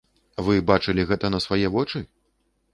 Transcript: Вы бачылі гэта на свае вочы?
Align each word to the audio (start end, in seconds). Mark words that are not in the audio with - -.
Вы 0.47 0.55
бачылі 0.71 1.05
гэта 1.13 1.33
на 1.35 1.43
свае 1.47 1.65
вочы? 1.79 2.05